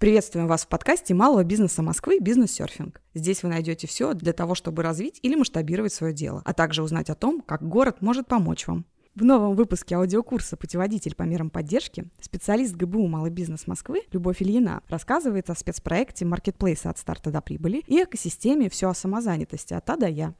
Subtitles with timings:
[0.00, 3.02] Приветствуем вас в подкасте малого бизнеса Москвы «Бизнес-серфинг».
[3.12, 7.10] Здесь вы найдете все для того, чтобы развить или масштабировать свое дело, а также узнать
[7.10, 8.86] о том, как город может помочь вам.
[9.14, 14.82] В новом выпуске аудиокурса «Путеводитель по мерам поддержки» специалист ГБУ «Малый бизнес Москвы» Любовь Ильина
[14.88, 19.98] рассказывает о спецпроекте маркетплейса от старта до прибыли и экосистеме «Все о самозанятости» от А
[19.98, 20.34] до Я.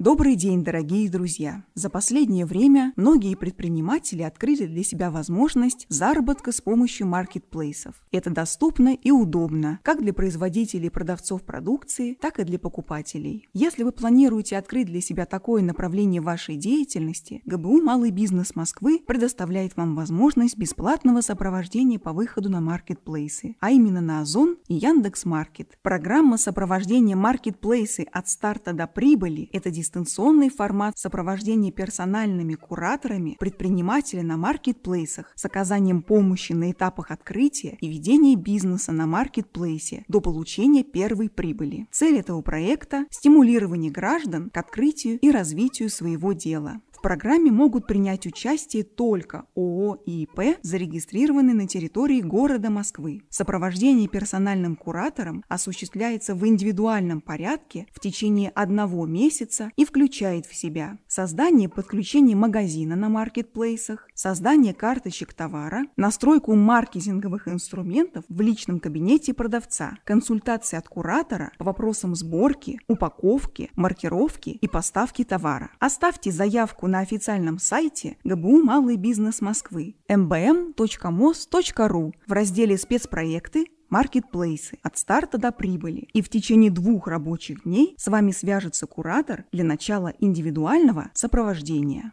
[0.00, 1.64] Добрый день, дорогие друзья!
[1.74, 7.96] За последнее время многие предприниматели открыли для себя возможность заработка с помощью маркетплейсов.
[8.12, 13.48] Это доступно и удобно как для производителей и продавцов продукции, так и для покупателей.
[13.54, 19.76] Если вы планируете открыть для себя такое направление вашей деятельности, ГБУ «Малый бизнес Москвы» предоставляет
[19.76, 25.76] вам возможность бесплатного сопровождения по выходу на маркетплейсы, а именно на Озон и Яндекс.Маркет.
[25.82, 34.22] Программа сопровождения маркетплейсы от старта до прибыли– это действительно дистанционный формат сопровождения персональными кураторами предпринимателя
[34.22, 40.84] на маркетплейсах с оказанием помощи на этапах открытия и ведения бизнеса на маркетплейсе до получения
[40.84, 41.86] первой прибыли.
[41.90, 46.82] Цель этого проекта– стимулирование граждан к открытию и развитию своего дела.
[46.98, 53.22] В программе могут принять участие только ООО и ИП, зарегистрированные на территории города Москвы.
[53.30, 60.98] Сопровождение персональным куратором осуществляется в индивидуальном порядке в течение одного месяца и включает в себя
[61.06, 69.98] создание подключения магазина на маркетплейсах, создание карточек товара, настройку маркетинговых инструментов в личном кабинете продавца,
[70.02, 75.70] консультации от куратора по вопросам сборки, упаковки, маркировки и поставки товара.
[75.78, 84.98] Оставьте заявку на официальном сайте ГБУ «Малый бизнес Москвы» mbm.mos.ru в разделе «Спецпроекты» маркетплейсы от
[84.98, 86.08] старта до прибыли.
[86.12, 92.12] И в течение двух рабочих дней с вами свяжется куратор для начала индивидуального сопровождения.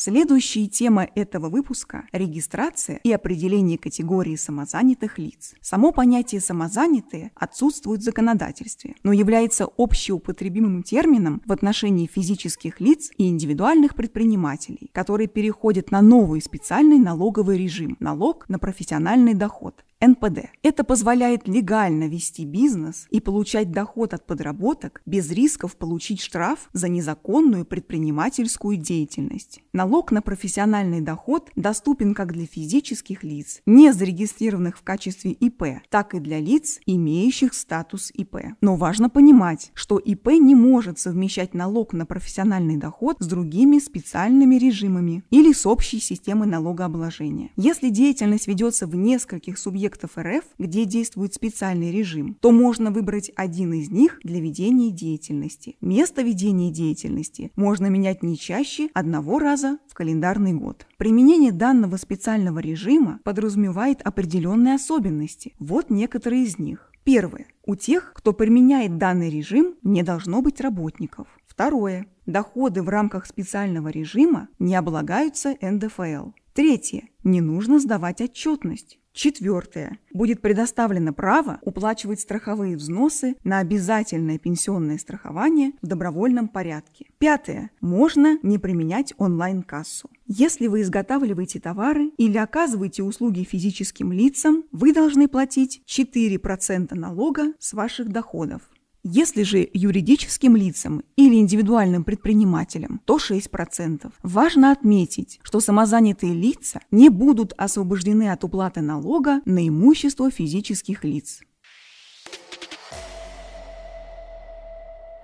[0.00, 5.56] Следующая тема этого выпуска– регистрация и определение категории самозанятых лиц.
[5.60, 13.26] Само понятие «самозанятые» отсутствует в законодательстве, но является общеупотребимым термином в отношении физических лиц и
[13.26, 19.84] индивидуальных предпринимателей, которые переходят на новый специальный налоговый режим– налог на профессиональный доход.
[20.00, 20.50] НПД.
[20.62, 26.88] Это позволяет легально вести бизнес и получать доход от подработок без рисков получить штраф за
[26.88, 29.60] незаконную предпринимательскую деятельность.
[29.72, 36.14] Налог на профессиональный доход доступен как для физических лиц, не зарегистрированных в качестве ИП, так
[36.14, 38.36] и для лиц, имеющих статус ИП.
[38.60, 44.54] Но важно понимать, что ИП не может совмещать налог на профессиональный доход с другими специальными
[44.54, 47.50] режимами или с общей системой налогообложения.
[47.56, 53.30] Если деятельность ведется в нескольких субъектах субъектов РФ, где действует специальный режим, то можно выбрать
[53.36, 55.76] один из них для ведения деятельности.
[55.80, 60.86] Место ведения деятельности можно менять не чаще одного раза в календарный год.
[60.98, 65.54] Применение данного специального режима подразумевает определенные особенности.
[65.58, 66.92] Вот некоторые из них.
[67.04, 67.46] Первое.
[67.64, 71.26] У тех, кто применяет данный режим, не должно быть работников.
[71.46, 72.06] Второе.
[72.26, 76.32] Доходы в рамках специального режима не облагаются НДФЛ.
[76.58, 77.08] Третье.
[77.22, 78.98] Не нужно сдавать отчетность.
[79.12, 80.00] Четвертое.
[80.12, 87.06] Будет предоставлено право уплачивать страховые взносы на обязательное пенсионное страхование в добровольном порядке.
[87.18, 87.70] Пятое.
[87.80, 90.10] Можно не применять онлайн-кассу.
[90.26, 97.72] Если вы изготавливаете товары или оказываете услуги физическим лицам, вы должны платить 4% налога с
[97.72, 98.62] ваших доходов.
[99.04, 104.12] Если же юридическим лицам или индивидуальным предпринимателям, то 6%.
[104.22, 111.40] Важно отметить, что самозанятые лица не будут освобождены от уплаты налога на имущество физических лиц.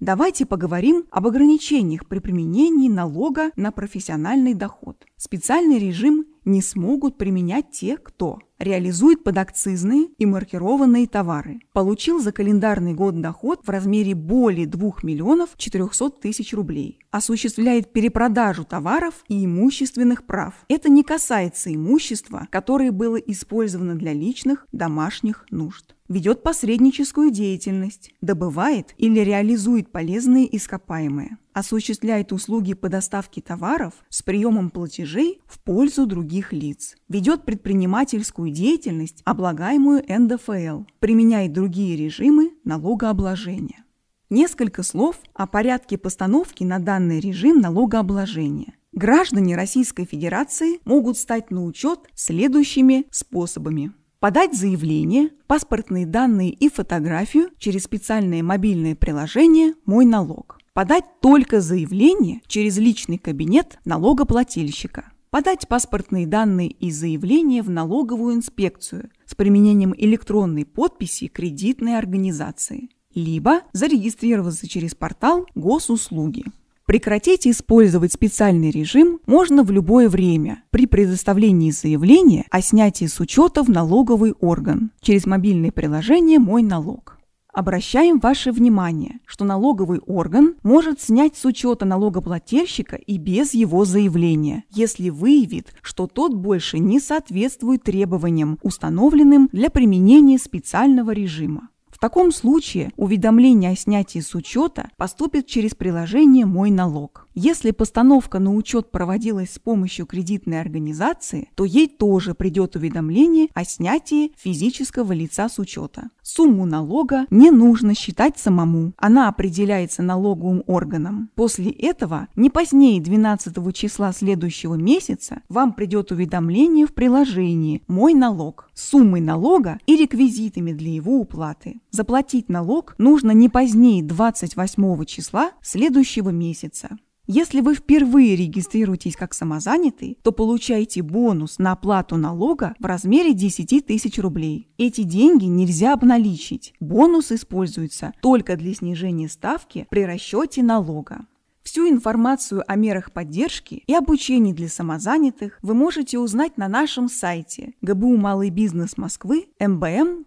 [0.00, 4.96] Давайте поговорим об ограничениях при применении налога на профессиональный доход.
[5.18, 12.94] Специальный режим не смогут применять те, кто реализует подакцизные и маркированные товары, получил за календарный
[12.94, 20.24] год доход в размере более 2 миллионов 400 тысяч рублей, осуществляет перепродажу товаров и имущественных
[20.24, 20.54] прав.
[20.68, 28.94] Это не касается имущества, которое было использовано для личных домашних нужд ведет посредническую деятельность, добывает
[28.98, 36.52] или реализует полезные ископаемые, осуществляет услуги по доставке товаров с приемом платежей в пользу других
[36.52, 43.84] лиц, ведет предпринимательскую деятельность, облагаемую НДФЛ, применяет другие режимы налогообложения.
[44.30, 48.74] Несколько слов о порядке постановки на данный режим налогообложения.
[48.92, 57.48] Граждане Российской Федерации могут стать на учет следующими способами подать заявление, паспортные данные и фотографию
[57.58, 60.58] через специальное мобильное приложение «Мой налог».
[60.74, 65.10] Подать только заявление через личный кабинет налогоплательщика.
[65.30, 72.90] Подать паспортные данные и заявление в налоговую инспекцию с применением электронной подписи кредитной организации.
[73.14, 76.44] Либо зарегистрироваться через портал госуслуги.
[76.90, 83.62] Прекратить использовать специальный режим можно в любое время при предоставлении заявления о снятии с учета
[83.62, 87.20] в налоговый орган через мобильное приложение «Мой налог».
[87.52, 94.64] Обращаем ваше внимание, что налоговый орган может снять с учета налогоплательщика и без его заявления,
[94.70, 101.68] если выявит, что тот больше не соответствует требованиям, установленным для применения специального режима.
[102.00, 107.28] Таком случае уведомление о снятии с учета поступит через приложение «Мой налог».
[107.34, 113.64] Если постановка на учет проводилась с помощью кредитной организации, то ей тоже придет уведомление о
[113.66, 116.08] снятии физического лица с учета.
[116.32, 121.28] Сумму налога не нужно считать самому, она определяется налоговым органом.
[121.34, 128.70] После этого не позднее 12 числа следующего месяца вам придет уведомление в приложении «Мой налог»
[128.74, 131.80] с суммой налога и реквизитами для его уплаты.
[131.90, 136.90] Заплатить налог нужно не позднее 28 числа следующего месяца.
[137.32, 143.86] Если вы впервые регистрируетесь как самозанятый, то получаете бонус на оплату налога в размере 10
[143.86, 144.68] тысяч рублей.
[144.78, 146.74] Эти деньги нельзя обналичить.
[146.80, 151.26] Бонус используется только для снижения ставки при расчете налога.
[151.62, 157.74] Всю информацию о мерах поддержки и обучении для самозанятых вы можете узнать на нашем сайте
[157.80, 160.24] ГБУ Малый бизнес Москвы mbm.mos.ru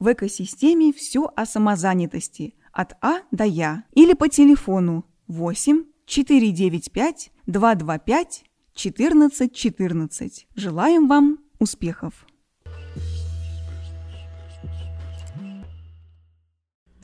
[0.00, 8.44] в экосистеме «Все о самозанятости» от А до Я или по телефону 8 495 225
[8.74, 10.46] 14 14.
[10.54, 12.26] Желаем вам успехов!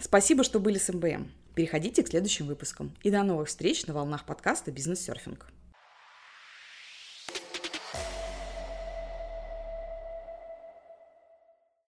[0.01, 1.31] Спасибо, что были с МБМ.
[1.55, 2.95] Переходите к следующим выпускам.
[3.03, 5.51] И до новых встреч на волнах подкаста «Бизнес-серфинг».